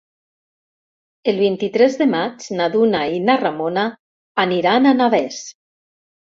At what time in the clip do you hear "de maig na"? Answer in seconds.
1.99-2.69